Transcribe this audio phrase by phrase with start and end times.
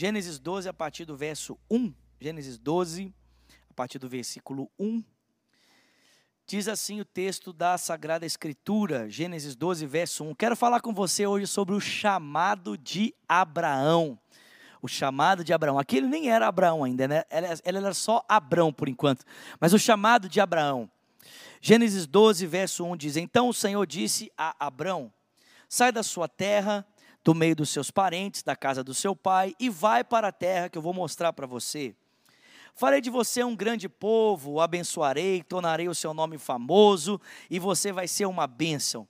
[0.00, 1.92] Gênesis 12, a partir do verso 1.
[2.20, 3.12] Gênesis 12,
[3.68, 5.02] a partir do versículo 1.
[6.46, 10.36] Diz assim o texto da Sagrada Escritura, Gênesis 12, verso 1.
[10.36, 14.16] Quero falar com você hoje sobre o chamado de Abraão.
[14.80, 15.80] O chamado de Abraão.
[15.80, 17.24] Aqui ele nem era Abraão ainda, né?
[17.64, 19.24] Ele era só Abraão por enquanto.
[19.60, 20.88] Mas o chamado de Abraão.
[21.60, 25.12] Gênesis 12, verso 1 diz: Então o Senhor disse a Abraão:
[25.68, 26.86] Sai da sua terra
[27.24, 30.68] do meio dos seus parentes, da casa do seu pai, e vai para a terra
[30.68, 31.94] que eu vou mostrar para você.
[32.74, 37.20] Farei de você um grande povo, o abençoarei, tornarei o seu nome famoso,
[37.50, 39.06] e você vai ser uma bênção.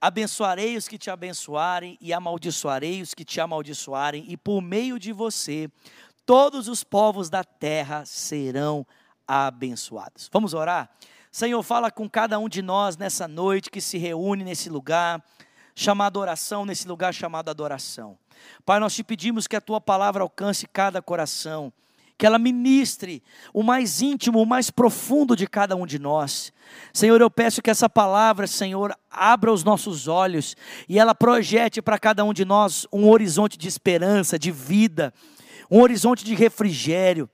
[0.00, 5.12] Abençoarei os que te abençoarem, e amaldiçoarei os que te amaldiçoarem, e por meio de
[5.12, 5.70] você,
[6.24, 8.86] todos os povos da terra serão
[9.28, 10.30] abençoados.
[10.32, 10.90] Vamos orar?
[11.30, 15.22] Senhor, fala com cada um de nós nessa noite que se reúne nesse lugar
[15.74, 18.18] chamado oração, nesse lugar chamado adoração.
[18.64, 21.72] Pai, nós te pedimos que a tua palavra alcance cada coração,
[22.16, 26.52] que ela ministre o mais íntimo, o mais profundo de cada um de nós.
[26.92, 30.54] Senhor, eu peço que essa palavra, Senhor, abra os nossos olhos
[30.88, 35.14] e ela projete para cada um de nós um horizonte de esperança, de vida,
[35.70, 37.28] um horizonte de refrigério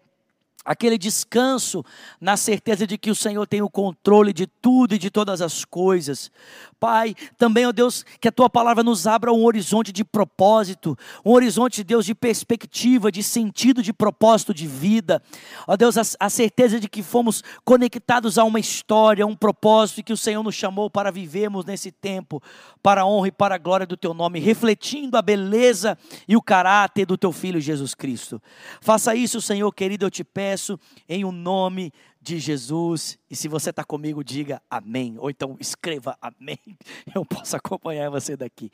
[0.67, 1.85] aquele descanso
[2.21, 5.65] na certeza de que o Senhor tem o controle de tudo e de todas as
[5.65, 6.31] coisas.
[6.79, 11.33] Pai, também, ó Deus, que a tua palavra nos abra um horizonte de propósito, um
[11.33, 15.23] horizonte, Deus, de perspectiva, de sentido, de propósito de vida.
[15.67, 20.01] Ó Deus, a, a certeza de que fomos conectados a uma história, a um propósito
[20.01, 22.43] e que o Senhor nos chamou para vivermos nesse tempo,
[22.83, 26.43] para a honra e para a glória do teu nome, refletindo a beleza e o
[26.43, 28.43] caráter do teu filho Jesus Cristo.
[28.81, 30.56] Faça isso, Senhor querido, eu te peço,
[31.09, 31.93] em o um nome
[32.27, 33.17] de Jesus.
[33.31, 35.15] E se você está comigo, diga amém.
[35.19, 36.59] Ou então escreva amém.
[37.15, 38.71] Eu posso acompanhar você daqui.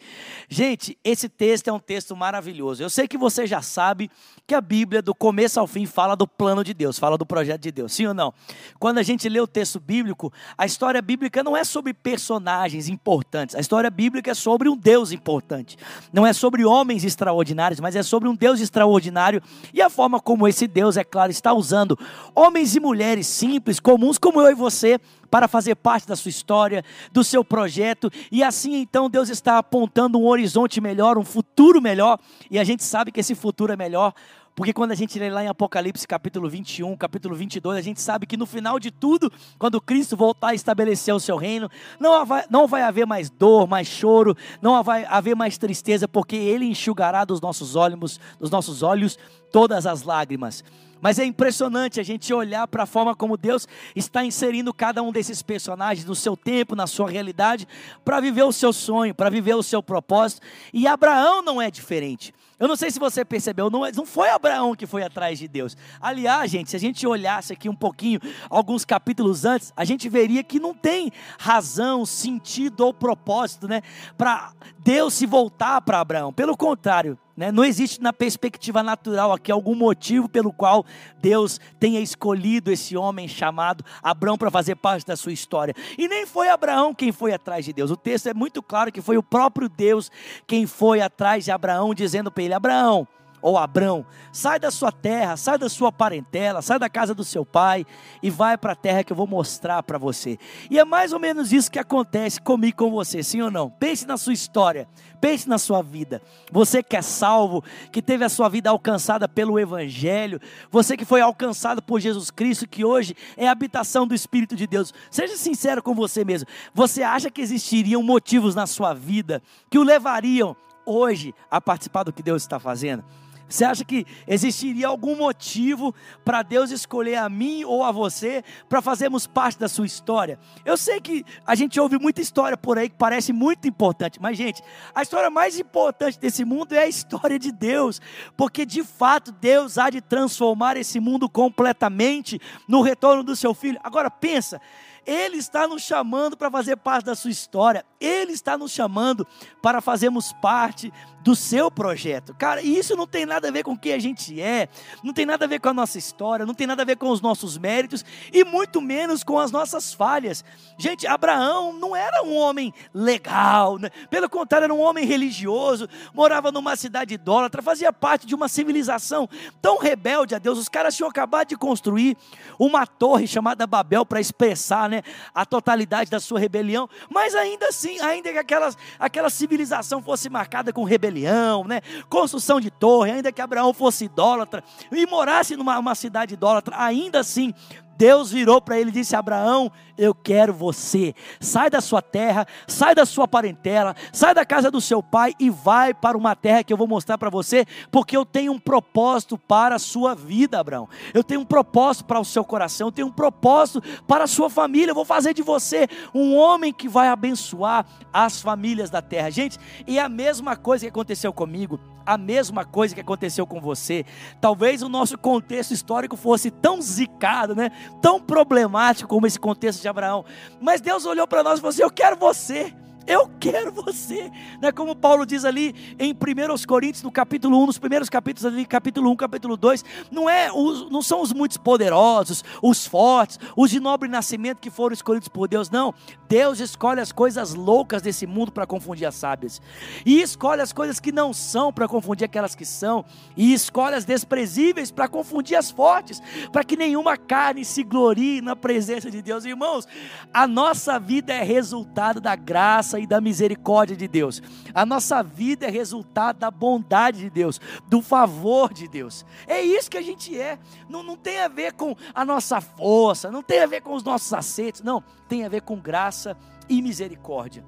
[0.49, 2.83] Gente, esse texto é um texto maravilhoso.
[2.83, 4.11] Eu sei que você já sabe
[4.47, 7.61] que a Bíblia, do começo ao fim, fala do plano de Deus, fala do projeto
[7.61, 7.93] de Deus.
[7.93, 8.33] Sim ou não?
[8.79, 13.55] Quando a gente lê o texto bíblico, a história bíblica não é sobre personagens importantes.
[13.55, 15.77] A história bíblica é sobre um Deus importante.
[16.11, 19.43] Não é sobre homens extraordinários, mas é sobre um Deus extraordinário
[19.75, 21.99] e a forma como esse Deus, é claro, está usando
[22.35, 26.85] homens e mulheres simples, comuns como eu e você, para fazer parte da sua história,
[27.11, 32.21] do seu projeto, e assim então Deus está apontando um horizonte melhor, um futuro melhor,
[32.49, 34.15] e a gente sabe que esse futuro é melhor
[34.55, 38.27] porque quando a gente lê lá em Apocalipse capítulo 21, capítulo 22, a gente sabe
[38.27, 42.45] que no final de tudo, quando Cristo voltar a estabelecer o seu reino, não vai,
[42.51, 47.25] não vai haver mais dor, mais choro, não vai haver mais tristeza, porque Ele enxugará
[47.25, 49.19] dos nossos olhos, dos nossos olhos
[49.51, 50.63] todas as lágrimas.
[51.03, 55.11] Mas é impressionante a gente olhar para a forma como Deus está inserindo cada um
[55.11, 57.67] desses personagens no seu tempo, na sua realidade,
[58.05, 60.41] para viver o seu sonho, para viver o seu propósito.
[60.73, 62.33] E Abraão não é diferente.
[62.63, 65.49] Eu não sei se você percebeu, não, é, não foi Abraão que foi atrás de
[65.49, 65.77] Deus.
[66.01, 70.45] Aliás, gente, se a gente olhasse aqui um pouquinho, alguns capítulos antes, a gente veria
[70.45, 73.83] que não tem razão, sentido ou propósito, né,
[74.17, 76.33] para Deus se voltar para Abraão.
[76.33, 77.19] Pelo contrário?
[77.37, 80.85] Não existe na perspectiva natural aqui algum motivo pelo qual
[81.21, 85.75] Deus tenha escolhido esse homem chamado Abraão para fazer parte da sua história.
[85.97, 87.91] E nem foi Abraão quem foi atrás de Deus.
[87.91, 90.11] O texto é muito claro que foi o próprio Deus
[90.47, 93.09] quem foi atrás de Abraão, dizendo para ele: Abraão,
[93.43, 97.45] ou Abrão, sai da sua terra, sai da sua parentela, sai da casa do seu
[97.45, 97.85] pai
[98.23, 100.39] e vai para a terra que eu vou mostrar para você.
[100.71, 103.69] E é mais ou menos isso que acontece comigo com você, sim ou não?
[103.69, 104.89] Pense na sua história,
[105.21, 106.23] pense na sua vida.
[106.53, 111.21] Você que é salvo, que teve a sua vida alcançada pelo Evangelho, você que foi
[111.21, 114.95] alcançado por Jesus Cristo, que hoje é a habitação do Espírito de Deus.
[115.11, 116.49] Seja sincero com você mesmo.
[116.73, 122.13] Você acha que existiriam motivos na sua vida que o levariam hoje a participar do
[122.13, 123.05] que Deus está fazendo?
[123.53, 128.81] Você acha que existiria algum motivo para Deus escolher a mim ou a você para
[128.81, 130.39] fazermos parte da sua história?
[130.65, 134.39] Eu sei que a gente ouve muita história por aí que parece muito importante, mas,
[134.39, 134.63] gente,
[134.95, 138.01] a história mais importante desse mundo é a história de Deus,
[138.39, 143.79] porque de fato Deus há de transformar esse mundo completamente no retorno do seu filho.
[143.85, 144.63] Agora, pensa.
[145.07, 147.85] Ele está nos chamando para fazer parte da sua história.
[148.01, 149.27] Ele está nos chamando
[149.61, 152.35] para fazermos parte do seu projeto.
[152.35, 154.69] Cara, e isso não tem nada a ver com quem a gente é,
[155.03, 157.09] não tem nada a ver com a nossa história, não tem nada a ver com
[157.11, 160.45] os nossos méritos e muito menos com as nossas falhas.
[160.77, 163.89] Gente, Abraão não era um homem legal, né?
[164.11, 169.29] pelo contrário, era um homem religioso, morava numa cidade idólatra, fazia parte de uma civilização
[169.61, 170.59] tão rebelde a Deus.
[170.59, 172.17] Os caras tinham acabado de construir
[172.59, 175.03] uma torre chamada Babel para expressar né,
[175.35, 180.71] a totalidade da sua rebelião, mas ainda assim, ainda que aquela, aquela civilização fosse marcada
[180.71, 181.81] com rebelião, né,
[182.11, 187.21] construção de torre, ainda que Abraão fosse idólatra e morasse numa uma cidade idólatra, ainda
[187.21, 187.55] assim
[188.03, 191.15] Deus virou para ele e disse: Abraão, eu quero você.
[191.39, 195.49] Sai da sua terra, sai da sua parentela, sai da casa do seu pai e
[195.49, 199.39] vai para uma terra que eu vou mostrar para você, porque eu tenho um propósito
[199.39, 200.89] para a sua vida, Abraão.
[201.15, 204.51] Eu tenho um propósito para o seu coração, eu tenho um propósito para a sua
[204.51, 204.91] família.
[204.91, 209.31] Eu vou fazer de você um homem que vai abençoar as famílias da terra.
[209.31, 214.05] Gente, e a mesma coisa que aconteceu comigo, a mesma coisa que aconteceu com você.
[214.41, 217.71] Talvez o nosso contexto histórico fosse tão zicado, né?
[218.01, 220.25] Tão problemático como esse contexto de Abraão.
[220.61, 222.73] Mas Deus olhou para nós e falou assim: Eu quero você.
[223.07, 224.31] Eu quero você.
[224.61, 228.53] Não é como Paulo diz ali em 1 Coríntios, no capítulo 1, nos primeiros capítulos
[228.53, 233.39] ali, capítulo 1, capítulo 2, não, é os, não são os muitos poderosos, os fortes,
[233.57, 235.95] os de nobre nascimento que foram escolhidos por Deus, não.
[236.29, 239.61] Deus escolhe as coisas loucas desse mundo para confundir as sábias.
[240.07, 243.05] E escolhe as coisas que não são para confundir aquelas que são.
[243.37, 248.57] E escolhe as desprezíveis para confundir as fortes, para que nenhuma carne se glorie na
[248.57, 249.45] presença de Deus.
[249.45, 249.87] Irmãos,
[250.33, 254.43] a nossa vida é resultado da graça graça e da misericórdia de Deus.
[254.75, 259.25] A nossa vida é resultado da bondade de Deus, do favor de Deus.
[259.47, 260.59] É isso que a gente é.
[260.89, 264.03] Não, não tem a ver com a nossa força, não tem a ver com os
[264.03, 265.03] nossos acertos, não.
[265.29, 266.37] Tem a ver com graça
[266.69, 267.65] e misericórdia.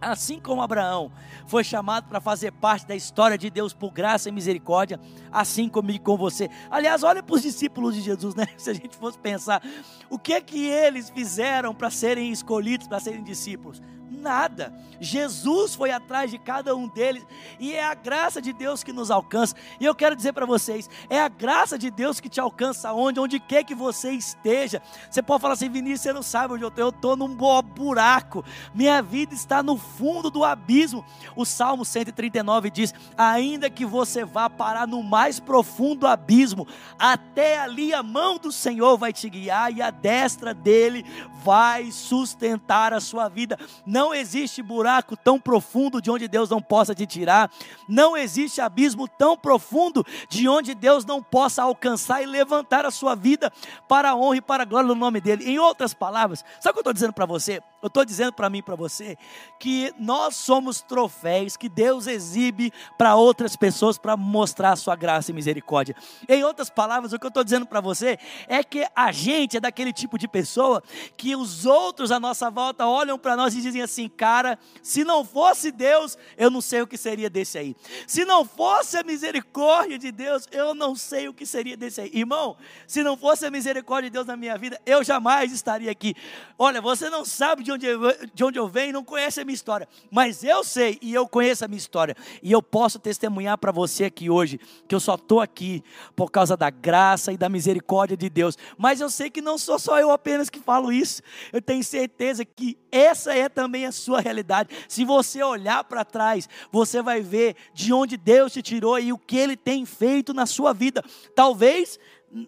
[0.00, 1.12] Assim como Abraão
[1.46, 4.98] foi chamado para fazer parte da história de Deus por graça e misericórdia,
[5.30, 6.50] assim comigo e com você.
[6.68, 8.48] Aliás, olha para os discípulos de Jesus, né?
[8.58, 9.62] Se a gente fosse pensar,
[10.10, 13.80] o que é que eles fizeram para serem escolhidos, para serem discípulos?
[14.22, 14.72] Nada.
[15.00, 17.26] Jesus foi atrás de cada um deles
[17.58, 19.56] e é a graça de Deus que nos alcança.
[19.80, 23.18] E eu quero dizer para vocês, é a graça de Deus que te alcança onde,
[23.18, 24.80] onde quer que você esteja.
[25.10, 26.82] Você pode falar assim, Vinícius, você não sabe onde eu estou.
[26.82, 28.44] Eu estou num buraco.
[28.72, 31.04] Minha vida está no fundo do abismo.
[31.34, 36.66] O Salmo 139 diz: ainda que você vá parar no mais profundo abismo,
[36.98, 41.04] até ali a mão do Senhor vai te guiar e a destra dele
[41.42, 43.58] vai sustentar a sua vida.
[43.84, 47.50] Não não existe buraco tão profundo de onde Deus não possa te tirar.
[47.88, 53.14] Não existe abismo tão profundo de onde Deus não possa alcançar e levantar a sua
[53.14, 53.50] vida
[53.88, 55.48] para a honra e para a glória do nome dEle.
[55.48, 57.62] Em outras palavras, sabe o que eu estou dizendo para você?
[57.82, 59.16] Eu estou dizendo para mim e para você
[59.58, 65.30] que nós somos troféus que Deus exibe para outras pessoas para mostrar a sua graça
[65.30, 65.96] e misericórdia.
[66.28, 69.60] Em outras palavras, o que eu estou dizendo para você é que a gente é
[69.60, 70.82] daquele tipo de pessoa
[71.16, 75.24] que os outros à nossa volta olham para nós e dizem assim: cara, se não
[75.24, 77.76] fosse Deus, eu não sei o que seria desse aí.
[78.06, 82.10] Se não fosse a misericórdia de Deus, eu não sei o que seria desse aí.
[82.14, 82.56] Irmão,
[82.86, 86.14] se não fosse a misericórdia de Deus na minha vida, eu jamais estaria aqui.
[86.58, 88.00] Olha, você não sabe de onde eu,
[88.32, 91.64] de onde eu venho não conhece a minha história, mas eu sei e eu conheço
[91.64, 95.40] a minha história, e eu posso testemunhar para você aqui hoje que eu só estou
[95.40, 95.82] aqui
[96.14, 99.78] por causa da graça e da misericórdia de Deus, mas eu sei que não sou
[99.78, 101.22] só eu apenas que falo isso,
[101.52, 104.70] eu tenho certeza que essa é também a sua realidade.
[104.88, 109.18] Se você olhar para trás, você vai ver de onde Deus te tirou e o
[109.18, 111.04] que Ele tem feito na sua vida.
[111.34, 111.98] Talvez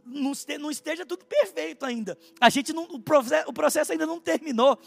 [0.06, 2.16] não esteja tudo perfeito ainda.
[2.40, 4.78] A gente não, o processo, o processo ainda não terminou.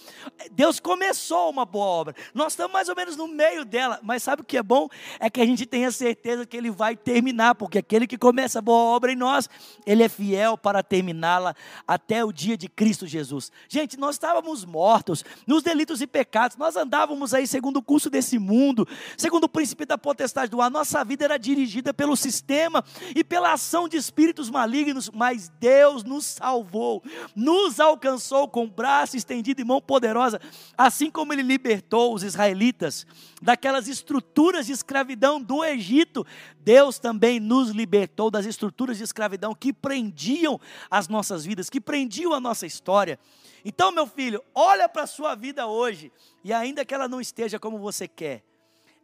[0.51, 2.15] Deus começou uma boa obra.
[2.33, 4.89] Nós estamos mais ou menos no meio dela, mas sabe o que é bom?
[5.19, 8.61] É que a gente tenha certeza que ele vai terminar, porque aquele que começa a
[8.61, 9.47] boa obra em nós,
[9.85, 11.55] ele é fiel para terminá-la
[11.87, 13.51] até o dia de Cristo Jesus.
[13.69, 16.57] Gente, nós estávamos mortos nos delitos e pecados.
[16.57, 20.71] Nós andávamos aí segundo o curso desse mundo, segundo o princípio da potestade do ar.
[20.71, 22.83] Nossa vida era dirigida pelo sistema
[23.15, 27.03] e pela ação de espíritos malignos mas Deus nos salvou,
[27.35, 30.39] nos alcançou com braço estendido e mão poderosa,
[30.77, 33.05] assim como Ele libertou os israelitas
[33.41, 36.25] daquelas estruturas de escravidão do Egito.
[36.59, 42.33] Deus também nos libertou das estruturas de escravidão que prendiam as nossas vidas, que prendiam
[42.33, 43.19] a nossa história.
[43.63, 46.11] Então, meu filho, olha para a sua vida hoje,
[46.43, 48.43] e ainda que ela não esteja como você quer,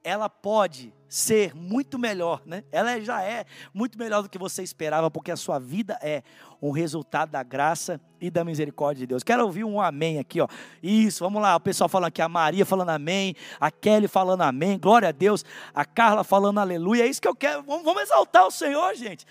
[0.04, 2.64] ela pode ser muito melhor, né?
[2.72, 6.24] Ela já é muito melhor do que você esperava, porque a sua vida é
[6.60, 9.24] um resultado da graça e da misericórdia de Deus.
[9.24, 10.48] Quero ouvir um amém aqui, ó.
[10.82, 14.80] Isso, vamos lá, o pessoal falando aqui, a Maria falando amém, a Kelly falando amém,
[14.80, 17.04] glória a Deus, a Carla falando aleluia.
[17.04, 17.62] É isso que eu quero.
[17.62, 19.26] Vamos, vamos exaltar o Senhor, gente.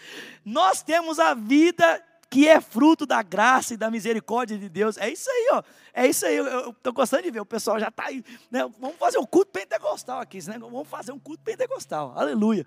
[0.44, 2.00] Nós temos a vida
[2.32, 4.96] que é fruto da graça e da misericórdia de Deus.
[4.96, 5.62] É isso aí, ó.
[5.92, 6.38] É isso aí.
[6.38, 7.40] Eu estou gostando de ver.
[7.40, 8.24] O pessoal já está aí.
[8.50, 8.66] Né?
[8.80, 10.38] Vamos fazer um culto pentecostal aqui.
[10.48, 10.58] Né?
[10.58, 12.14] Vamos fazer um culto pentecostal.
[12.16, 12.66] Aleluia.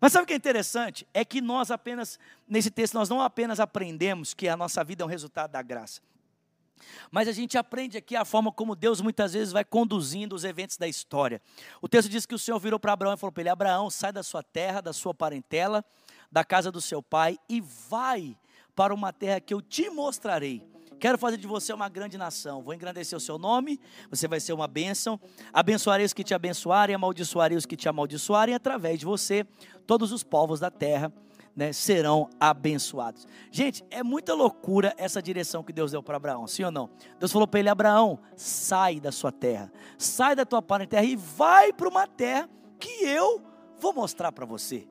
[0.00, 1.06] Mas sabe o que é interessante?
[1.12, 5.06] É que nós apenas, nesse texto, nós não apenas aprendemos que a nossa vida é
[5.06, 6.00] um resultado da graça.
[7.10, 10.78] Mas a gente aprende aqui a forma como Deus muitas vezes vai conduzindo os eventos
[10.78, 11.42] da história.
[11.82, 14.10] O texto diz que o Senhor virou para Abraão e falou para ele: Abraão, sai
[14.10, 15.84] da sua terra, da sua parentela,
[16.32, 18.38] da casa do seu pai e vai
[18.76, 20.62] para uma terra que eu te mostrarei.
[21.00, 22.62] Quero fazer de você uma grande nação.
[22.62, 23.80] Vou engrandecer o seu nome,
[24.10, 25.18] você vai ser uma bênção.
[25.52, 28.54] Abençoarei os que te abençoarem, amaldiçoarei os que te amaldiçoarem.
[28.54, 29.44] Através de você,
[29.86, 31.12] todos os povos da terra
[31.54, 33.26] né, serão abençoados.
[33.50, 36.90] Gente, é muita loucura essa direção que Deus deu para Abraão, sim ou não?
[37.18, 41.72] Deus falou para ele: Abraão, sai da sua terra, sai da tua parentela e vai
[41.72, 43.42] para uma terra que eu
[43.78, 44.86] vou mostrar para você.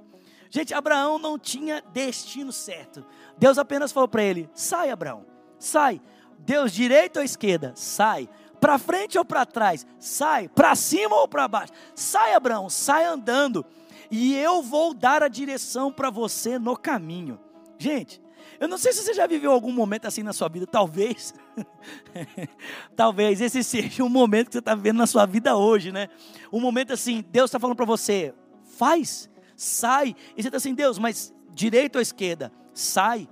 [0.55, 3.05] Gente, Abraão não tinha destino certo.
[3.37, 5.35] Deus apenas falou para ele: sai, Abraão
[5.65, 6.01] sai.
[6.39, 7.73] Deus, direita ou esquerda?
[7.75, 8.29] Sai.
[8.59, 9.85] Para frente ou para trás?
[9.99, 10.47] Sai.
[10.47, 11.73] Para cima ou para baixo?
[11.93, 13.65] Sai, Abraão, sai andando.
[14.11, 17.39] E eu vou dar a direção para você no caminho.
[17.77, 18.21] Gente,
[18.59, 21.33] eu não sei se você já viveu algum momento assim na sua vida, talvez.
[22.95, 26.09] talvez esse seja um momento que você está vivendo na sua vida hoje, né?
[26.51, 28.33] Um momento assim, Deus está falando para você,
[28.77, 30.15] faz, sai.
[30.35, 32.51] E você está assim, Deus, mas direita ou esquerda?
[32.73, 33.27] Sai.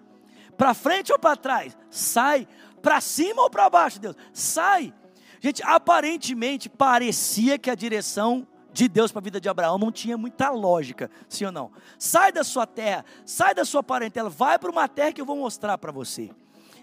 [0.57, 1.77] Para frente ou para trás?
[1.89, 2.47] Sai.
[2.81, 4.15] Para cima ou para baixo, Deus?
[4.33, 4.93] Sai.
[5.39, 10.17] Gente, aparentemente parecia que a direção de Deus para a vida de Abraão não tinha
[10.17, 11.71] muita lógica, sim ou não?
[11.99, 15.37] Sai da sua terra, sai da sua parentela, vai para uma terra que eu vou
[15.37, 16.31] mostrar para você.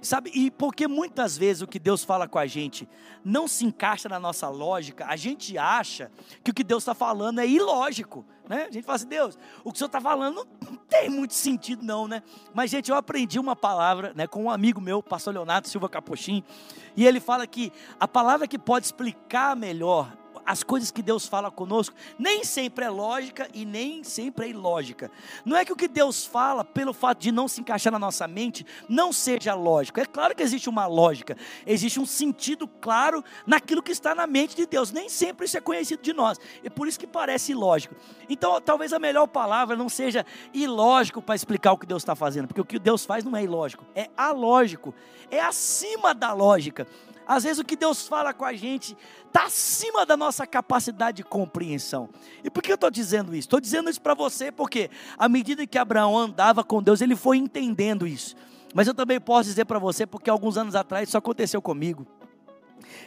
[0.03, 2.89] Sabe, e porque muitas vezes o que Deus fala com a gente
[3.23, 6.11] não se encaixa na nossa lógica, a gente acha
[6.43, 8.67] que o que Deus está falando é ilógico, né?
[8.69, 11.85] A gente fala assim, Deus, o que o Senhor está falando não tem muito sentido
[11.85, 12.23] não, né?
[12.55, 16.43] Mas, gente, eu aprendi uma palavra né, com um amigo meu, pastor Leonardo Silva Capochim,
[16.97, 21.51] e ele fala que a palavra que pode explicar melhor as coisas que Deus fala
[21.51, 25.11] conosco nem sempre é lógica e nem sempre é ilógica.
[25.45, 28.27] Não é que o que Deus fala, pelo fato de não se encaixar na nossa
[28.27, 30.01] mente, não seja lógico.
[30.01, 34.57] É claro que existe uma lógica, existe um sentido claro naquilo que está na mente
[34.57, 34.93] de Deus.
[34.93, 36.39] Nem sempre isso é conhecido de nós.
[36.63, 37.95] É por isso que parece ilógico.
[38.29, 42.47] Então, talvez a melhor palavra não seja ilógico para explicar o que Deus está fazendo,
[42.49, 44.95] porque o que Deus faz não é ilógico, é alógico,
[45.31, 46.87] é acima da lógica.
[47.31, 48.97] Às vezes o que Deus fala com a gente
[49.29, 52.09] está acima da nossa capacidade de compreensão.
[52.43, 53.47] E por que eu estou dizendo isso?
[53.47, 57.37] Estou dizendo isso para você porque, à medida que Abraão andava com Deus, ele foi
[57.37, 58.35] entendendo isso.
[58.75, 62.05] Mas eu também posso dizer para você, porque alguns anos atrás isso aconteceu comigo.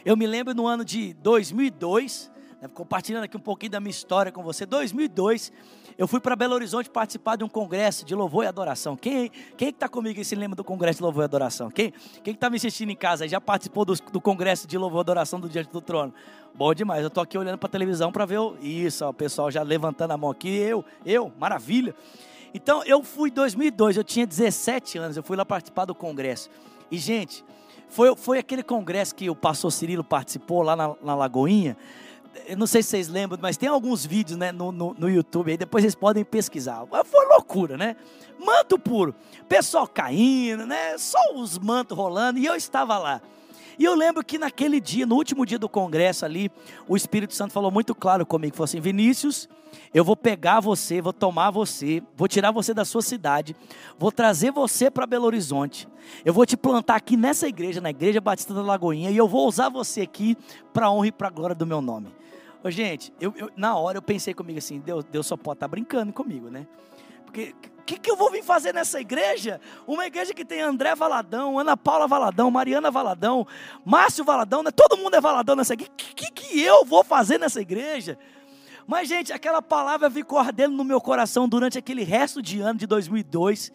[0.06, 2.33] Eu me lembro no ano de 2002, né,
[2.68, 4.64] compartilhando aqui um pouquinho da minha história com você.
[4.64, 5.52] 2002,
[5.98, 8.96] eu fui para Belo Horizonte participar de um congresso de louvor e adoração.
[8.96, 11.70] Quem quem está comigo e se lembra do congresso de louvor e adoração?
[11.70, 11.92] Quem
[12.22, 15.38] quem está me assistindo em casa já participou do, do congresso de louvor e adoração
[15.38, 16.12] do Diante do Trono?
[16.54, 17.02] Bom demais.
[17.02, 19.62] Eu estou aqui olhando para a televisão para ver o, isso, ó, o pessoal já
[19.62, 20.48] levantando a mão aqui.
[20.48, 21.94] Eu, eu, maravilha.
[22.52, 26.48] Então eu fui em 2002, eu tinha 17 anos, eu fui lá participar do congresso.
[26.90, 27.44] E gente,
[27.88, 31.76] foi, foi aquele congresso que o pastor Cirilo participou lá na, na Lagoinha
[32.46, 35.50] eu não sei se vocês lembram, mas tem alguns vídeos né, no, no, no, YouTube
[35.50, 36.84] aí, depois vocês podem pesquisar.
[37.04, 37.96] Foi loucura, né?
[38.38, 39.14] Manto puro,
[39.48, 40.98] pessoal caindo, né?
[40.98, 43.20] Só os mantos rolando, e eu estava lá.
[43.78, 46.50] E eu lembro que naquele dia, no último dia do congresso ali,
[46.86, 49.48] o Espírito Santo falou muito claro comigo, falou assim, Vinícius,
[49.92, 53.56] eu vou pegar você, vou tomar você, vou tirar você da sua cidade,
[53.98, 55.88] vou trazer você para Belo Horizonte,
[56.24, 59.48] eu vou te plantar aqui nessa igreja, na Igreja Batista da Lagoinha, e eu vou
[59.48, 60.36] usar você aqui
[60.72, 62.08] para honra e para glória do meu nome.
[62.64, 65.68] Ô, gente, eu, eu, na hora eu pensei comigo assim, Deus, Deus só pode estar
[65.68, 66.66] tá brincando comigo, né?
[67.26, 69.60] Porque o que, que eu vou vir fazer nessa igreja?
[69.86, 73.46] Uma igreja que tem André Valadão, Ana Paula Valadão, Mariana Valadão,
[73.84, 74.70] Márcio Valadão, né?
[74.70, 75.92] todo mundo é Valadão nessa igreja.
[75.92, 78.18] O que, que, que eu vou fazer nessa igreja?
[78.86, 82.86] Mas, gente, aquela palavra ficou ardendo no meu coração durante aquele resto de ano de
[82.86, 83.70] 2002.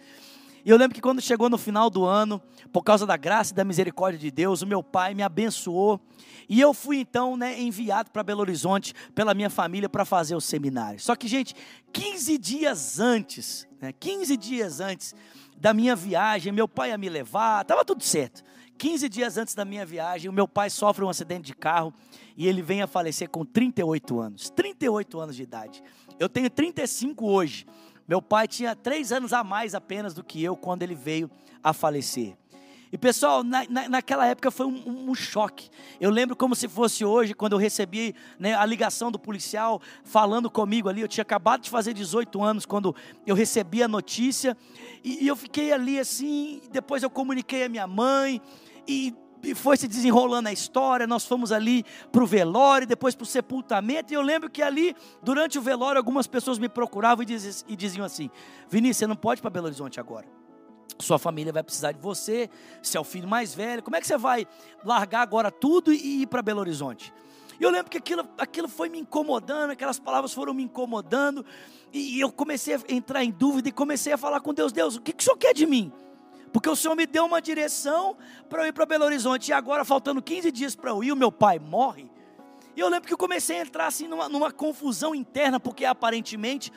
[0.65, 3.55] E eu lembro que quando chegou no final do ano, por causa da graça e
[3.55, 5.99] da misericórdia de Deus, o meu pai me abençoou.
[6.47, 10.41] E eu fui então né, enviado para Belo Horizonte pela minha família para fazer o
[10.41, 10.99] seminário.
[10.99, 11.55] Só que, gente,
[11.93, 15.15] 15 dias antes, né, 15 dias antes
[15.57, 18.43] da minha viagem, meu pai ia me levar, estava tudo certo.
[18.79, 21.93] 15 dias antes da minha viagem, o meu pai sofre um acidente de carro
[22.37, 24.49] e ele vem a falecer com 38 anos.
[24.49, 25.83] 38 anos de idade.
[26.17, 27.65] Eu tenho 35 hoje.
[28.09, 31.29] Meu pai tinha três anos a mais apenas do que eu quando ele veio
[31.63, 32.35] a falecer.
[32.91, 35.69] E pessoal, na, na, naquela época foi um, um, choque.
[36.01, 40.49] Eu lembro como se fosse hoje, quando eu recebi né, a ligação do policial falando
[40.49, 41.01] comigo ali.
[41.01, 42.95] Eu tinha acabado de fazer 18 anos quando
[43.27, 44.57] eu recebi a notícia.
[45.03, 46.63] E, e eu fiquei ali assim.
[46.71, 48.41] Depois eu comuniquei a minha mãe.
[48.87, 49.13] E
[49.55, 51.07] foi se desenrolando a história.
[51.07, 54.11] Nós fomos ali para o velório, depois para o sepultamento.
[54.11, 57.75] E eu lembro que ali, durante o velório, algumas pessoas me procuravam e diziam, e
[57.75, 58.29] diziam assim:
[58.69, 60.27] Vinícius, você não pode ir para Belo Horizonte agora.
[60.99, 62.49] Sua família vai precisar de você,
[62.81, 63.81] você é o filho mais velho.
[63.81, 64.45] Como é que você vai
[64.83, 67.13] largar agora tudo e ir para Belo Horizonte?
[67.59, 71.45] E eu lembro que aquilo, aquilo foi me incomodando, aquelas palavras foram me incomodando.
[71.91, 75.01] E eu comecei a entrar em dúvida e comecei a falar com Deus: Deus, o
[75.01, 75.91] que, que o Senhor quer de mim?
[76.51, 78.17] Porque o Senhor me deu uma direção
[78.49, 79.49] para eu ir para Belo Horizonte.
[79.49, 82.09] E agora, faltando 15 dias para eu ir, o meu pai morre.
[82.75, 86.71] E eu lembro que eu comecei a entrar assim numa, numa confusão interna, porque aparentemente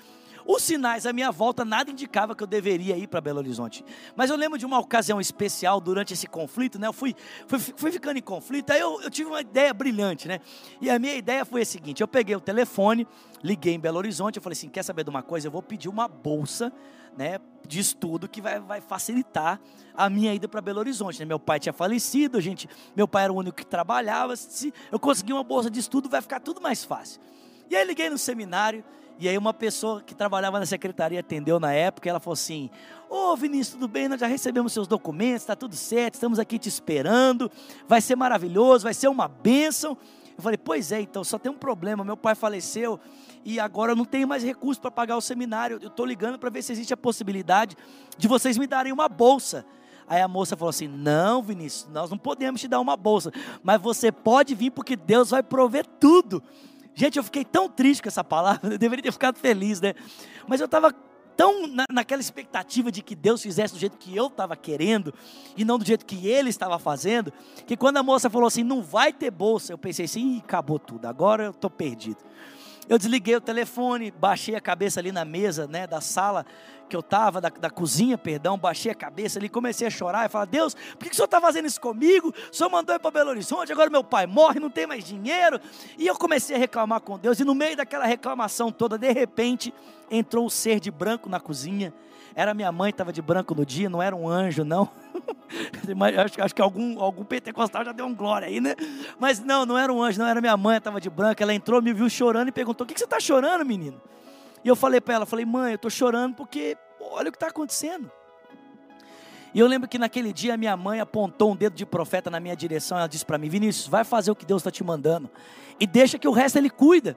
[0.44, 3.84] os sinais à minha volta nada indicava que eu deveria ir para Belo Horizonte.
[4.16, 6.86] Mas eu lembro de uma ocasião especial durante esse conflito, né?
[6.86, 7.14] Eu fui,
[7.46, 10.40] fui, fui ficando em conflito, aí eu, eu tive uma ideia brilhante, né?
[10.80, 13.06] E a minha ideia foi a seguinte: eu peguei o telefone,
[13.42, 15.46] liguei em Belo Horizonte, eu falei assim: quer saber de uma coisa?
[15.46, 16.72] Eu vou pedir uma bolsa,
[17.16, 17.38] né?
[17.66, 19.60] De estudo que vai, vai facilitar
[19.94, 21.18] a minha ida para Belo Horizonte.
[21.20, 21.24] Né?
[21.24, 24.34] Meu pai tinha falecido, gente, meu pai era o único que trabalhava.
[24.36, 27.20] Se eu conseguir uma bolsa de estudo, vai ficar tudo mais fácil.
[27.70, 28.84] E aí liguei no seminário
[29.18, 32.68] e aí uma pessoa que trabalhava na secretaria atendeu na época, e ela falou assim:
[33.08, 34.08] Ô oh, Vinícius, tudo bem?
[34.08, 37.50] Nós já recebemos seus documentos, está tudo certo, estamos aqui te esperando,
[37.86, 39.96] vai ser maravilhoso, vai ser uma bênção.
[40.36, 42.98] Eu falei, pois é, então só tem um problema, meu pai faleceu
[43.44, 45.78] e agora eu não tenho mais recurso para pagar o seminário.
[45.80, 47.76] Eu estou ligando para ver se existe a possibilidade
[48.16, 49.64] de vocês me darem uma bolsa.
[50.06, 53.80] Aí a moça falou assim: Não, Vinícius, nós não podemos te dar uma bolsa, mas
[53.80, 56.42] você pode vir porque Deus vai prover tudo.
[56.94, 59.94] Gente, eu fiquei tão triste com essa palavra, eu deveria ter ficado feliz, né?
[60.46, 60.92] Mas eu estava
[61.36, 65.12] tão na, naquela expectativa de que Deus fizesse do jeito que eu estava querendo
[65.56, 67.32] e não do jeito que ele estava fazendo,
[67.66, 71.06] que quando a moça falou assim, não vai ter bolsa, eu pensei assim, acabou tudo,
[71.06, 72.18] agora eu estou perdido.
[72.88, 76.44] Eu desliguei o telefone, baixei a cabeça ali na mesa né, da sala
[76.88, 80.28] que eu estava, da, da, cozinha, perdão, baixei a cabeça ali, comecei a chorar e
[80.28, 82.34] falar: Deus, por que, que o senhor está fazendo isso comigo?
[82.52, 85.58] O senhor mandou ir para Belo Horizonte, agora meu pai morre, não tem mais dinheiro.
[85.96, 89.72] E eu comecei a reclamar com Deus, e no meio daquela reclamação toda, de repente,
[90.10, 91.94] entrou um ser de branco na cozinha.
[92.34, 94.90] Era minha mãe, estava de branco no dia, não era um anjo, não.
[96.24, 98.74] Acho, acho, que algum, algum pentecostal já deu um glória aí, né?
[99.18, 101.42] Mas não, não era um anjo, não era minha mãe, estava de branco.
[101.42, 104.00] Ela entrou, me viu chorando e perguntou: O que, que você está chorando, menino?
[104.64, 107.48] E eu falei para ela, falei, mãe, eu estou chorando porque olha o que está
[107.48, 108.10] acontecendo.
[109.54, 112.56] E eu lembro que naquele dia minha mãe apontou um dedo de profeta na minha
[112.56, 112.96] direção.
[112.96, 115.28] Ela disse para mim: Vinícius, vai fazer o que Deus está te mandando
[115.78, 117.16] e deixa que o resto Ele cuida.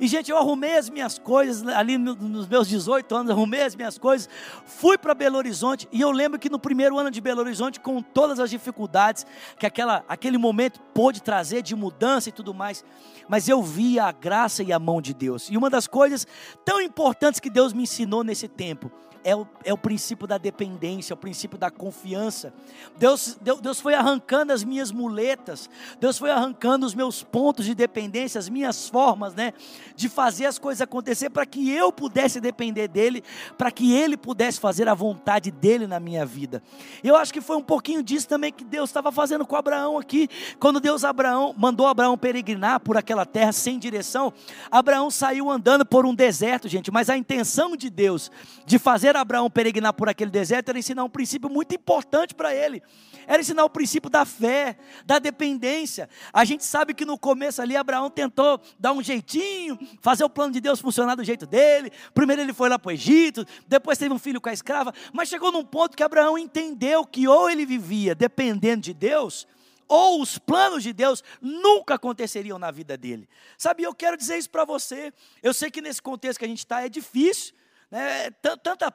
[0.00, 3.98] E, gente, eu arrumei as minhas coisas ali nos meus 18 anos, arrumei as minhas
[3.98, 4.28] coisas,
[4.64, 5.88] fui para Belo Horizonte.
[5.90, 9.26] E eu lembro que no primeiro ano de Belo Horizonte, com todas as dificuldades
[9.58, 12.84] que aquela, aquele momento pôde trazer de mudança e tudo mais,
[13.28, 15.48] mas eu via a graça e a mão de Deus.
[15.50, 16.26] E uma das coisas
[16.64, 18.90] tão importantes que Deus me ensinou nesse tempo
[19.28, 22.50] é o, é o princípio da dependência, é o princípio da confiança.
[22.96, 25.68] Deus, Deus, Deus foi arrancando as minhas muletas,
[26.00, 29.52] Deus foi arrancando os meus pontos de dependência, as minhas formas, né,
[29.94, 33.22] de fazer as coisas acontecer para que eu pudesse depender dEle,
[33.58, 36.62] para que Ele pudesse fazer a vontade dEle na minha vida.
[37.04, 40.26] Eu acho que foi um pouquinho disso também que Deus estava fazendo com Abraão aqui,
[40.58, 44.32] quando Deus Abraão mandou Abraão peregrinar por aquela terra sem direção,
[44.70, 48.30] Abraão saiu andando por um deserto, gente, mas a intenção de Deus
[48.64, 52.82] de fazer Abraão peregrinar por aquele deserto era ensinar um princípio muito importante para ele.
[53.26, 56.08] Era ensinar o princípio da fé, da dependência.
[56.32, 60.52] A gente sabe que no começo ali Abraão tentou dar um jeitinho, fazer o plano
[60.52, 61.92] de Deus funcionar do jeito dele.
[62.14, 65.28] Primeiro ele foi lá para o Egito, depois teve um filho com a escrava, mas
[65.28, 69.46] chegou num ponto que Abraão entendeu que ou ele vivia dependendo de Deus,
[69.88, 73.28] ou os planos de Deus nunca aconteceriam na vida dele.
[73.56, 75.12] Sabe, eu quero dizer isso para você.
[75.42, 77.54] Eu sei que nesse contexto que a gente está é difícil,
[77.90, 78.30] né?
[78.62, 78.92] tanta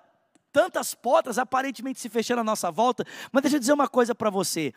[0.53, 4.29] tantas portas aparentemente se fechando à nossa volta, mas deixa eu dizer uma coisa para
[4.29, 4.71] você.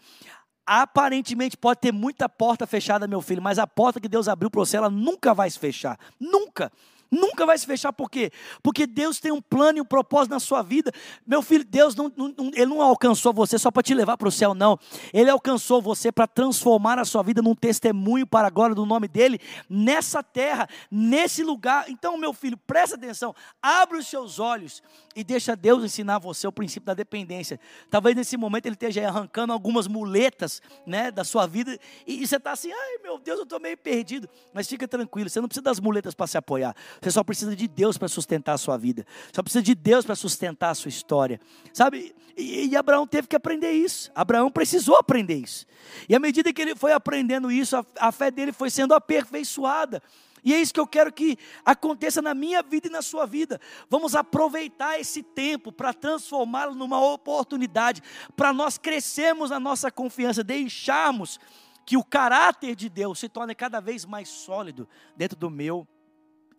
[0.65, 4.59] Aparentemente pode ter muita porta fechada, meu filho, mas a porta que Deus abriu para
[4.59, 5.97] você, ela nunca vai se fechar.
[6.19, 6.73] Nunca.
[7.11, 8.31] Nunca vai se fechar, por quê?
[8.63, 10.91] Porque Deus tem um plano e um propósito na sua vida.
[11.27, 14.33] Meu filho, Deus não, não ele não alcançou você só para te levar para o
[14.33, 14.79] céu, não.
[15.13, 19.09] Ele alcançou você para transformar a sua vida num testemunho para a glória do nome
[19.09, 21.89] dEle, nessa terra, nesse lugar.
[21.89, 24.83] Então, meu filho, presta atenção, abre os seus olhos
[25.15, 27.59] e deixa Deus ensinar você o princípio da dependência.
[27.91, 32.37] Talvez nesse momento Ele esteja arrancando algumas muletas né, da sua vida e, e você
[32.37, 34.29] está assim, ai meu Deus, eu estou meio perdido.
[34.53, 36.75] Mas fica tranquilo, você não precisa das muletas para se apoiar.
[37.01, 39.07] Você só precisa de Deus para sustentar a sua vida.
[39.33, 41.41] Só precisa de Deus para sustentar a sua história.
[41.73, 42.15] Sabe?
[42.37, 44.11] E, e, Abraão teve que aprender isso.
[44.15, 45.67] Abraão precisou aprender isso.
[46.09, 50.03] E à medida que ele foi aprendendo isso, a, a fé dele foi sendo aperfeiçoada.
[50.45, 53.61] E é isso que eu quero que aconteça na minha vida e na sua vida.
[53.91, 58.01] Vamos aproveitar esse tempo para transformá-lo numa oportunidade,
[58.37, 61.41] para nós crescermos na nossa confiança, deixarmos
[61.85, 65.87] que o caráter de Deus se torne cada vez mais sólido dentro do meu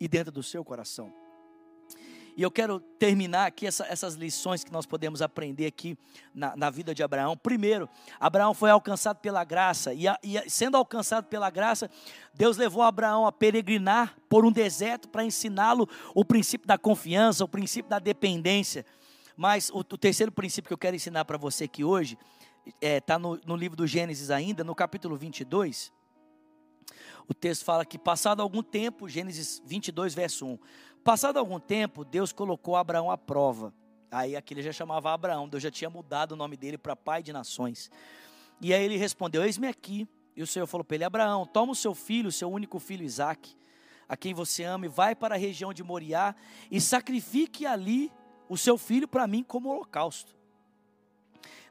[0.00, 1.12] e dentro do seu coração.
[2.38, 5.98] E eu quero terminar aqui essa, essas lições que nós podemos aprender aqui
[6.32, 7.36] na, na, vida de Abraão.
[7.36, 7.88] Primeiro,
[8.20, 11.90] Abraão foi alcançado pela graça, e, a, e sendo alcançado pela graça,
[12.32, 17.48] Deus levou Abraão a peregrinar por um deserto para ensiná-lo o princípio da confiança, o
[17.48, 18.86] princípio da dependência.
[19.36, 22.16] Mas o, o terceiro princípio que eu quero ensinar para você aqui hoje
[22.64, 25.92] está é, tá no, no livro do Gênesis ainda, no capítulo 22.
[27.28, 30.58] O texto fala que, passado algum tempo, Gênesis 22, verso 1.
[31.04, 33.74] Passado algum tempo, Deus colocou Abraão à prova.
[34.10, 37.30] Aí aquele já chamava Abraão, Deus já tinha mudado o nome dele para pai de
[37.30, 37.90] nações.
[38.62, 40.08] E aí ele respondeu: Eis-me aqui.
[40.34, 43.04] E o Senhor falou para ele: Abraão, toma o seu filho, o seu único filho
[43.04, 43.54] Isaque,
[44.08, 46.34] a quem você ama, e vai para a região de Moriá
[46.70, 48.10] e sacrifique ali
[48.48, 50.37] o seu filho para mim como holocausto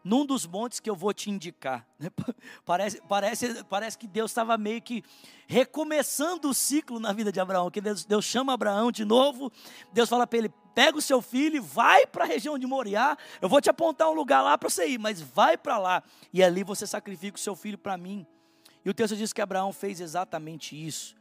[0.07, 1.85] num dos montes que eu vou te indicar.
[2.65, 5.03] Parece, parece, parece que Deus estava meio que
[5.47, 9.51] recomeçando o ciclo na vida de Abraão, que Deus, Deus chama Abraão de novo,
[9.91, 13.17] Deus fala para ele, pega o seu filho e vai para a região de Moriá,
[13.41, 16.43] eu vou te apontar um lugar lá para você ir, mas vai para lá, e
[16.43, 18.25] ali você sacrifica o seu filho para mim.
[18.85, 21.15] E o texto diz que Abraão fez exatamente isso.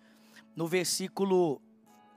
[0.55, 1.61] No versículo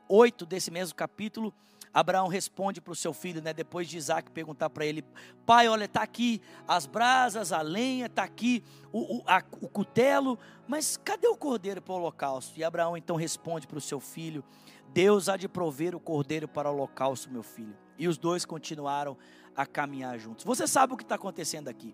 [0.08, 1.53] 8 desse mesmo capítulo,
[1.93, 5.04] Abraão responde para o seu filho, né, depois de Isaac perguntar para ele:
[5.45, 10.38] Pai, olha, está aqui as brasas, a lenha, está aqui o, o, a, o cutelo,
[10.67, 12.60] mas cadê o cordeiro para o holocausto?
[12.60, 14.43] E Abraão então responde para o seu filho:
[14.93, 17.75] Deus há de prover o cordeiro para o holocausto, meu filho.
[17.97, 19.17] E os dois continuaram
[19.56, 20.45] a caminhar juntos.
[20.45, 21.93] Você sabe o que está acontecendo aqui.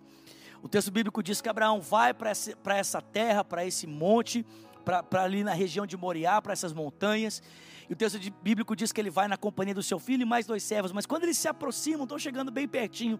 [0.61, 2.31] O texto bíblico diz que Abraão vai para
[2.77, 4.45] essa terra, para esse monte,
[4.83, 7.41] para ali na região de Moriá, para essas montanhas.
[7.89, 10.45] E o texto bíblico diz que ele vai na companhia do seu filho e mais
[10.45, 10.91] dois servos.
[10.91, 13.19] Mas quando eles se aproximam, estão chegando bem pertinho,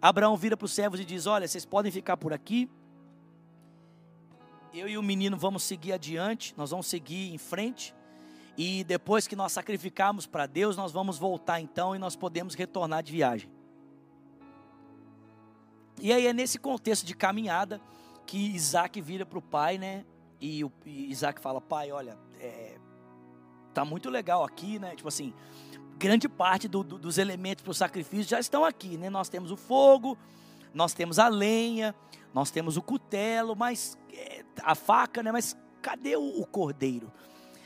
[0.00, 2.68] Abraão vira para os servos e diz: Olha, vocês podem ficar por aqui.
[4.74, 7.94] Eu e o menino vamos seguir adiante, nós vamos seguir em frente.
[8.56, 13.02] E depois que nós sacrificarmos para Deus, nós vamos voltar então e nós podemos retornar
[13.02, 13.50] de viagem.
[16.00, 17.80] E aí é nesse contexto de caminhada
[18.26, 20.04] que Isaac vira para o pai, né?
[20.40, 22.78] E, o, e Isaac fala: Pai, olha, é,
[23.72, 24.94] tá muito legal aqui, né?
[24.94, 25.32] Tipo assim,
[25.98, 29.08] grande parte do, do, dos elementos para o sacrifício já estão aqui, né?
[29.08, 30.18] Nós temos o fogo,
[30.74, 31.94] nós temos a lenha,
[32.34, 35.32] nós temos o cutelo, mas é, a faca, né?
[35.32, 37.12] Mas cadê o, o cordeiro?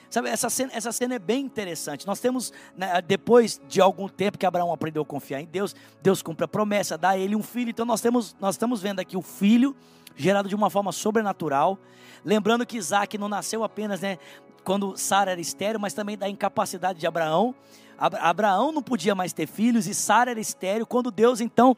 [0.09, 2.07] Sabe, essa cena, essa cena é bem interessante.
[2.07, 6.23] Nós temos, né, depois de algum tempo que Abraão aprendeu a confiar em Deus, Deus
[6.23, 7.71] cumpre a promessa, dá a ele um filho.
[7.71, 9.75] Então nós, temos, nós estamos vendo aqui o filho
[10.17, 11.79] gerado de uma forma sobrenatural.
[12.25, 14.19] Lembrando que Isaac não nasceu apenas né,
[14.65, 17.55] quando Sara era estéreo, mas também da incapacidade de Abraão.
[17.99, 21.77] Abraão não podia mais ter filhos e Sara era estéreo, quando Deus então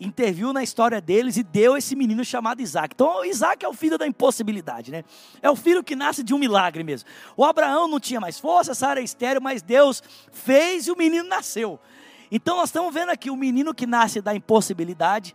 [0.00, 2.94] interviu na história deles e deu esse menino chamado Isaac.
[2.94, 5.04] Então, Isaac é o filho da impossibilidade, né?
[5.40, 7.08] É o filho que nasce de um milagre mesmo.
[7.36, 11.28] O Abraão não tinha mais força, Sara é estéreo, mas Deus fez e o menino
[11.28, 11.80] nasceu.
[12.30, 15.34] Então, nós estamos vendo aqui o menino que nasce da impossibilidade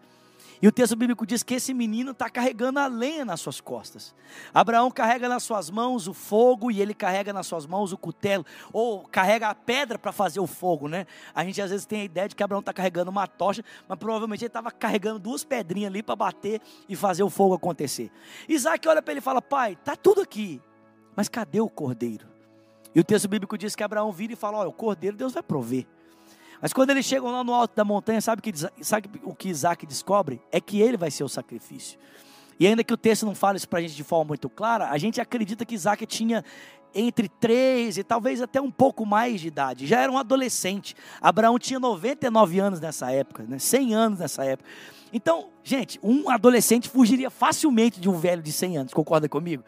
[0.62, 4.13] e o texto bíblico diz que esse menino está carregando a lenha nas suas costas.
[4.54, 8.45] Abraão carrega nas suas mãos o fogo e ele carrega nas suas mãos o cutelo,
[8.71, 11.08] ou carrega a pedra para fazer o fogo, né?
[11.34, 13.97] A gente às vezes tem a ideia de que Abraão está carregando uma tocha, mas
[13.97, 18.12] provavelmente ele estava carregando duas pedrinhas ali para bater e fazer o fogo acontecer.
[18.47, 20.62] Isaac olha para ele e fala: Pai, tá tudo aqui,
[21.15, 22.28] mas cadê o cordeiro?
[22.93, 25.41] E o texto bíblico diz que Abraão vira e fala: Olha, o cordeiro Deus vai
[25.41, 25.88] prover.
[26.62, 29.86] Mas quando eles chegam lá no alto da montanha, sabe, que, sabe o que Isaac
[29.86, 30.41] descobre?
[30.52, 31.97] É que ele vai ser o sacrifício.
[32.60, 34.89] E ainda que o texto não fale isso para a gente de forma muito clara,
[34.89, 36.45] a gente acredita que Isaac tinha
[36.93, 39.88] entre 3 e talvez até um pouco mais de idade.
[39.88, 40.95] Já era um adolescente.
[41.19, 43.58] Abraão tinha 99 anos nessa época, né?
[43.58, 44.69] 100 anos nessa época.
[45.13, 49.63] Então, gente, um adolescente fugiria facilmente de um velho de 100 anos, concorda comigo?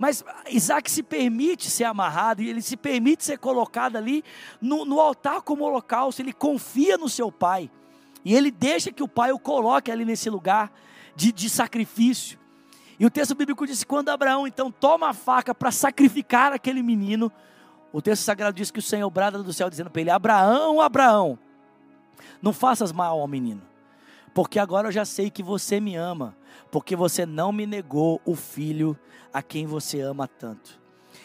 [0.00, 4.24] Mas Isaac se permite ser amarrado e ele se permite ser colocado ali
[4.58, 6.22] no, no altar como holocausto.
[6.22, 7.70] Ele confia no seu pai
[8.24, 10.72] e ele deixa que o pai o coloque ali nesse lugar
[11.14, 12.38] de, de sacrifício.
[12.98, 17.30] E o texto bíblico diz quando Abraão então toma a faca para sacrificar aquele menino,
[17.92, 21.38] o texto sagrado diz que o Senhor brada do céu dizendo para ele: Abraão, Abraão,
[22.40, 23.60] não faças mal ao menino,
[24.34, 26.36] porque agora eu já sei que você me ama,
[26.70, 28.98] porque você não me negou o filho
[29.32, 30.80] a quem você ama tanto.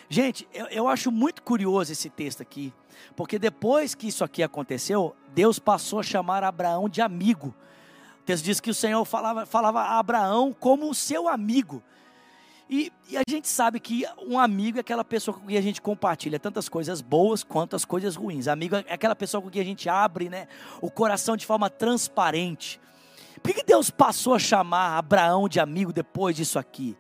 [0.09, 2.73] Gente, eu, eu acho muito curioso esse texto aqui,
[3.15, 7.53] porque depois que isso aqui aconteceu, Deus passou a chamar Abraão de amigo.
[8.21, 11.83] O texto diz que o Senhor falava, falava a Abraão como seu amigo.
[12.67, 15.79] E, e, a gente sabe que um amigo é aquela pessoa com quem a gente
[15.79, 18.47] compartilha tantas coisas boas quanto as coisas ruins.
[18.47, 20.47] Amigo é aquela pessoa com quem a gente abre né,
[20.81, 22.79] o coração de forma transparente.
[23.45, 26.97] Por que Deus passou a chamar Abraão de amigo depois disso aqui?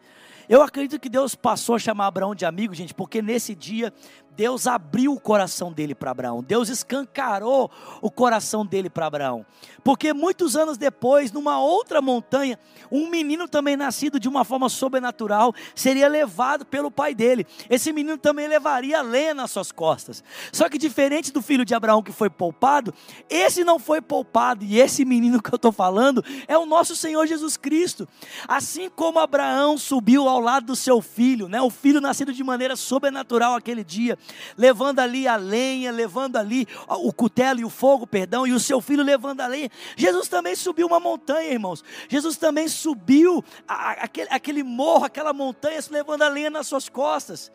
[0.47, 3.91] Eu acredito que Deus passou a chamar Abraão de amigo, gente, porque nesse dia
[4.35, 7.71] Deus abriu o coração dele para Abraão, Deus escancarou
[8.01, 9.45] o coração dele para Abraão,
[9.83, 12.59] porque muitos anos depois, numa outra montanha,
[12.91, 17.45] um menino também nascido de uma forma sobrenatural seria levado pelo pai dele.
[17.69, 20.23] Esse menino também levaria lenha nas suas costas.
[20.51, 22.93] Só que diferente do filho de Abraão que foi poupado,
[23.29, 27.25] esse não foi poupado, e esse menino que eu estou falando é o nosso Senhor
[27.27, 28.07] Jesus Cristo.
[28.47, 32.75] Assim como Abraão subiu ao lado do seu filho, né, o filho nascido de maneira
[32.75, 34.17] sobrenatural aquele dia,
[34.57, 38.81] levando ali a lenha, levando ali o cutelo e o fogo, perdão, e o seu
[38.81, 39.69] filho levando a lenha.
[39.95, 41.83] Jesus também subiu uma montanha, irmãos.
[42.09, 47.51] Jesus também subiu a, aquele, aquele morro, aquela montanha, levando a lenha nas suas costas,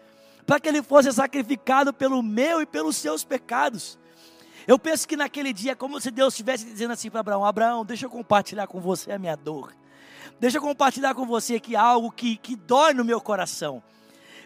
[0.47, 3.99] para que ele fosse sacrificado pelo meu e pelos seus pecados.
[4.67, 8.07] Eu penso que naquele dia, como se Deus estivesse dizendo assim para Abraão: Abraão, deixa
[8.07, 9.75] eu compartilhar com você a minha dor.
[10.39, 13.83] Deixa eu compartilhar com você aqui algo que, que dói no meu coração.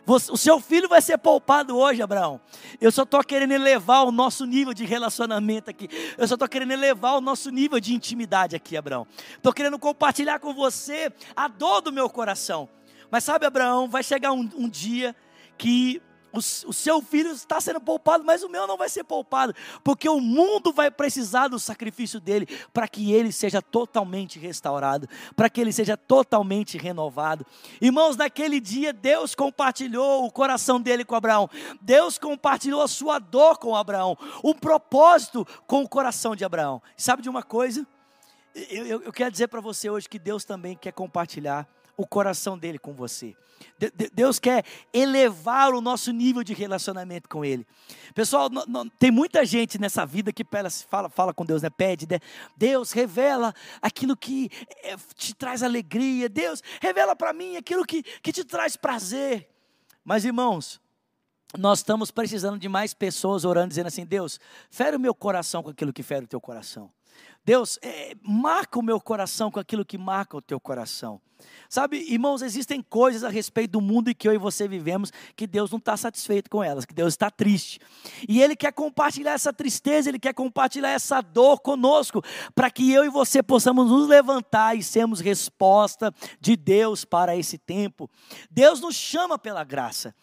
[0.06, 2.38] O seu filho vai ser poupado hoje, Abraão.
[2.78, 5.88] Eu só estou querendo elevar o nosso nível de relacionamento aqui.
[6.18, 9.06] Eu só estou querendo elevar o nosso nível de intimidade aqui, Abraão.
[9.36, 12.68] Estou querendo compartilhar com você a dor do meu coração.
[13.10, 15.16] Mas sabe, Abraão, vai chegar um, um dia
[15.56, 16.02] que
[16.34, 20.08] o, o seu filho está sendo poupado, mas o meu não vai ser poupado, porque
[20.08, 25.60] o mundo vai precisar do sacrifício dele para que ele seja totalmente restaurado, para que
[25.60, 27.46] ele seja totalmente renovado.
[27.80, 31.48] Irmãos, naquele dia Deus compartilhou o coração dele com Abraão,
[31.80, 36.82] Deus compartilhou a sua dor com Abraão, o propósito com o coração de Abraão.
[36.96, 37.86] Sabe de uma coisa?
[38.54, 42.58] Eu, eu, eu quero dizer para você hoje que Deus também quer compartilhar o coração
[42.58, 43.36] dele com você.
[44.12, 47.66] Deus quer elevar o nosso nível de relacionamento com Ele.
[48.14, 48.48] Pessoal,
[48.98, 50.44] tem muita gente nessa vida que
[50.88, 51.70] fala, fala com Deus, né?
[51.70, 52.18] Pede, né?
[52.56, 54.50] Deus revela aquilo que
[54.82, 56.28] é, te traz alegria.
[56.28, 59.48] Deus revela para mim aquilo que, que te traz prazer.
[60.04, 60.80] Mas irmãos,
[61.58, 64.38] nós estamos precisando de mais pessoas orando, dizendo assim: Deus,
[64.70, 66.90] fere o meu coração com aquilo que fere o teu coração.
[67.44, 71.20] Deus, é, marca o meu coração com aquilo que marca o teu coração.
[71.68, 75.44] Sabe, irmãos, existem coisas a respeito do mundo em que eu e você vivemos que
[75.44, 77.80] Deus não está satisfeito com elas, que Deus está triste.
[78.28, 82.22] E Ele quer compartilhar essa tristeza, Ele quer compartilhar essa dor conosco,
[82.54, 87.58] para que eu e você possamos nos levantar e sermos resposta de Deus para esse
[87.58, 88.08] tempo.
[88.48, 90.14] Deus nos chama pela graça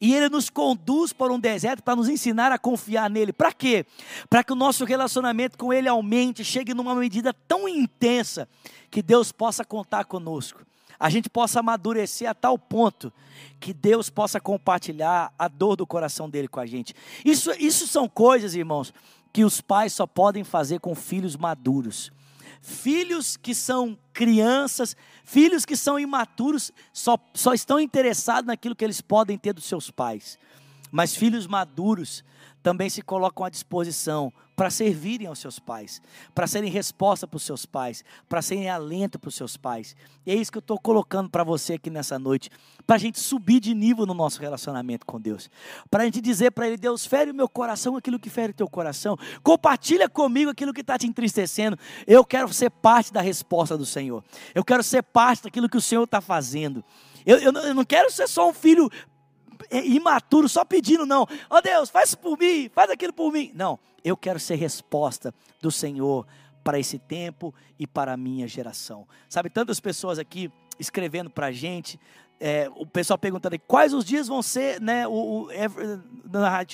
[0.00, 3.32] e Ele nos conduz para um deserto para nos ensinar a confiar nele.
[3.32, 3.86] Para quê?
[4.28, 8.46] Para que o nosso relacionamento com Ele aumente, chegue numa medida tão intensa
[8.90, 10.67] que Deus possa contar conosco
[10.98, 13.12] a gente possa amadurecer a tal ponto
[13.60, 16.94] que Deus possa compartilhar a dor do coração dele com a gente.
[17.24, 18.92] Isso, isso são coisas, irmãos,
[19.32, 22.10] que os pais só podem fazer com filhos maduros.
[22.60, 29.00] Filhos que são crianças, filhos que são imaturos, só, só estão interessados naquilo que eles
[29.00, 30.38] podem ter dos seus pais.
[30.90, 32.24] Mas filhos maduros
[32.68, 36.02] também se colocam à disposição para servirem aos seus pais,
[36.34, 39.96] para serem resposta para os seus pais, para serem alento para os seus pais.
[40.26, 42.50] E é isso que eu estou colocando para você aqui nessa noite,
[42.86, 45.48] para a gente subir de nível no nosso relacionamento com Deus,
[45.90, 48.54] para a gente dizer para Ele: Deus, fere o meu coração aquilo que fere o
[48.54, 51.78] teu coração, compartilha comigo aquilo que está te entristecendo.
[52.06, 54.22] Eu quero ser parte da resposta do Senhor,
[54.54, 56.84] eu quero ser parte daquilo que o Senhor está fazendo.
[57.24, 58.90] Eu, eu, eu não quero ser só um filho
[59.70, 61.22] imaturo, só pedindo, não.
[61.50, 63.50] Ó oh, Deus, faz isso por mim, faz aquilo por mim.
[63.54, 66.26] Não, eu quero ser resposta do Senhor
[66.62, 69.06] para esse tempo e para a minha geração.
[69.28, 71.98] Sabe, tantas pessoas aqui escrevendo para a gente,
[72.40, 75.98] é, o pessoal perguntando quais os dias vão ser, né, o, o every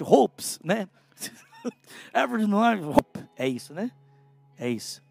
[0.03, 0.89] hopes, né?
[2.13, 3.21] every night hope.
[3.37, 3.91] É isso, né?
[4.59, 5.03] É isso.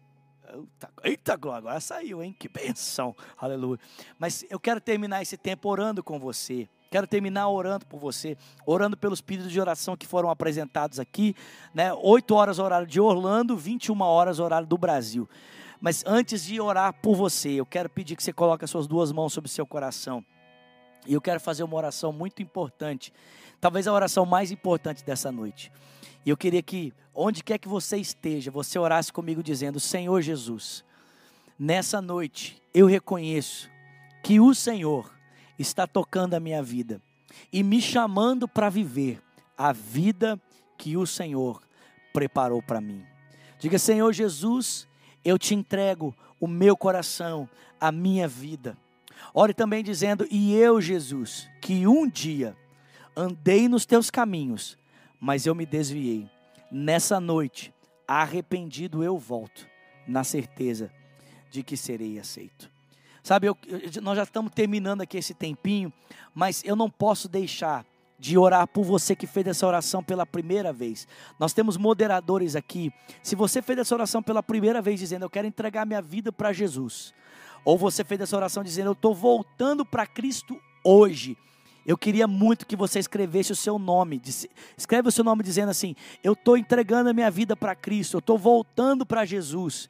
[0.54, 2.34] Eita, eita glória, agora saiu, hein?
[2.38, 3.80] Que benção, aleluia.
[4.18, 6.68] Mas eu quero terminar esse tempo orando com você.
[6.94, 11.34] Quero terminar orando por você, orando pelos pedidos de oração que foram apresentados aqui,
[11.74, 11.92] né?
[11.92, 15.28] 8 horas horário de Orlando, 21 horas horário do Brasil.
[15.80, 19.10] Mas antes de orar por você, eu quero pedir que você coloque as suas duas
[19.10, 20.24] mãos sobre o seu coração.
[21.04, 23.12] E eu quero fazer uma oração muito importante,
[23.60, 25.72] talvez a oração mais importante dessa noite.
[26.24, 30.84] E eu queria que, onde quer que você esteja, você orasse comigo dizendo: Senhor Jesus,
[31.58, 33.68] nessa noite eu reconheço
[34.22, 35.13] que o Senhor
[35.58, 37.00] está tocando a minha vida
[37.52, 39.22] e me chamando para viver
[39.56, 40.40] a vida
[40.76, 41.62] que o Senhor
[42.12, 43.04] preparou para mim.
[43.58, 44.86] Diga, Senhor Jesus,
[45.24, 47.48] eu te entrego o meu coração,
[47.80, 48.76] a minha vida.
[49.32, 52.56] Ore também dizendo: E eu, Jesus, que um dia
[53.16, 54.76] andei nos teus caminhos,
[55.20, 56.28] mas eu me desviei.
[56.70, 57.72] Nessa noite,
[58.06, 59.66] arrependido eu volto,
[60.06, 60.90] na certeza
[61.50, 62.73] de que serei aceito.
[63.24, 63.56] Sabe, eu,
[64.02, 65.90] nós já estamos terminando aqui esse tempinho,
[66.34, 67.82] mas eu não posso deixar
[68.18, 71.08] de orar por você que fez essa oração pela primeira vez.
[71.40, 72.92] Nós temos moderadores aqui.
[73.22, 76.52] Se você fez essa oração pela primeira vez, dizendo eu quero entregar minha vida para
[76.52, 77.14] Jesus,
[77.64, 81.34] ou você fez essa oração dizendo eu estou voltando para Cristo hoje.
[81.86, 84.20] Eu queria muito que você escrevesse o seu nome.
[84.76, 88.20] Escreve o seu nome dizendo assim: Eu estou entregando a minha vida para Cristo, eu
[88.20, 89.88] estou voltando para Jesus.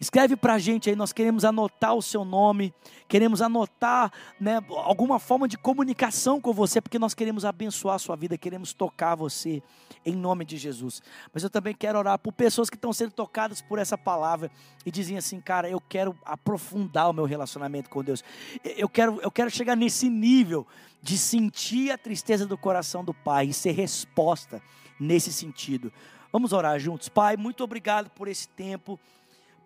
[0.00, 2.72] Escreve para a gente aí, nós queremos anotar o seu nome,
[3.06, 4.10] queremos anotar
[4.40, 8.72] né, alguma forma de comunicação com você, porque nós queremos abençoar a sua vida, queremos
[8.72, 9.62] tocar você
[10.06, 11.02] em nome de Jesus.
[11.34, 14.50] Mas eu também quero orar por pessoas que estão sendo tocadas por essa palavra
[14.86, 18.24] e dizem assim, cara, eu quero aprofundar o meu relacionamento com Deus.
[18.64, 20.66] Eu quero, eu quero chegar nesse nível
[21.02, 24.62] de sentir a tristeza do coração do Pai e ser resposta
[24.98, 25.92] nesse sentido.
[26.32, 27.10] Vamos orar juntos.
[27.10, 28.98] Pai, muito obrigado por esse tempo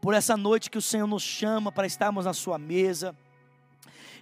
[0.05, 3.17] por essa noite que o Senhor nos chama para estarmos na Sua mesa.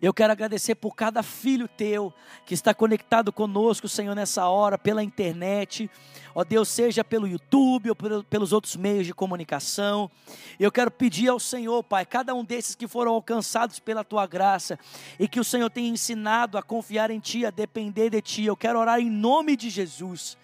[0.00, 2.14] Eu quero agradecer por cada filho teu
[2.46, 5.90] que está conectado conosco, Senhor, nessa hora, pela internet.
[6.36, 10.08] Ó Deus, seja pelo YouTube ou pelos outros meios de comunicação.
[10.56, 14.78] Eu quero pedir ao Senhor, Pai, cada um desses que foram alcançados pela tua graça
[15.18, 18.44] e que o Senhor tenha ensinado a confiar em Ti, a depender de Ti.
[18.44, 20.38] Eu quero orar em nome de Jesus,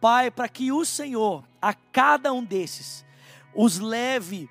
[0.00, 3.04] Pai, para que o Senhor, a cada um desses,
[3.52, 4.48] os leve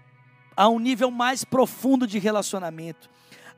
[0.58, 3.08] a um nível mais profundo de relacionamento,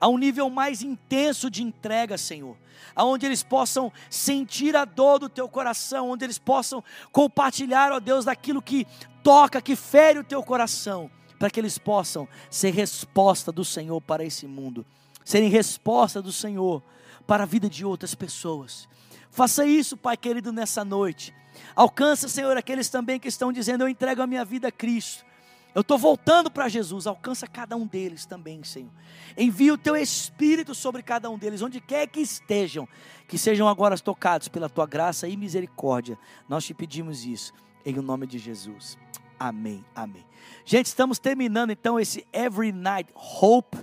[0.01, 2.57] a um nível mais intenso de entrega, Senhor,
[2.93, 6.83] aonde eles possam sentir a dor do teu coração, onde eles possam
[7.13, 8.85] compartilhar, ó Deus, daquilo que
[9.23, 11.09] toca, que fere o teu coração,
[11.39, 14.85] para que eles possam ser resposta do Senhor para esse mundo,
[15.23, 16.83] serem resposta do Senhor
[17.25, 18.89] para a vida de outras pessoas.
[19.31, 21.33] Faça isso, Pai querido, nessa noite.
[21.75, 25.23] Alcança, Senhor, aqueles também que estão dizendo: Eu entrego a minha vida a Cristo.
[25.73, 28.89] Eu estou voltando para Jesus, alcança cada um deles também, Senhor.
[29.37, 32.87] Envia o teu Espírito sobre cada um deles, onde quer que estejam,
[33.27, 36.17] que sejam agora tocados pela tua graça e misericórdia.
[36.47, 37.53] Nós te pedimos isso,
[37.85, 38.97] em nome de Jesus.
[39.39, 40.25] Amém, amém.
[40.65, 43.77] Gente, estamos terminando então esse Every Night Hope.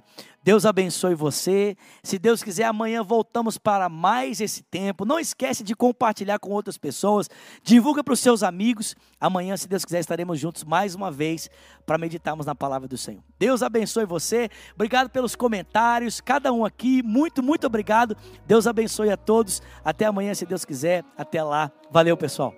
[0.46, 1.76] Deus abençoe você.
[2.04, 5.04] Se Deus quiser, amanhã voltamos para mais esse tempo.
[5.04, 7.28] Não esquece de compartilhar com outras pessoas.
[7.64, 8.94] Divulga para os seus amigos.
[9.20, 11.50] Amanhã, se Deus quiser, estaremos juntos mais uma vez
[11.84, 13.24] para meditarmos na palavra do Senhor.
[13.40, 14.48] Deus abençoe você.
[14.74, 16.20] Obrigado pelos comentários.
[16.20, 18.16] Cada um aqui, muito, muito obrigado.
[18.46, 19.60] Deus abençoe a todos.
[19.84, 21.02] Até amanhã, se Deus quiser.
[21.16, 21.72] Até lá.
[21.90, 22.54] Valeu, pessoal.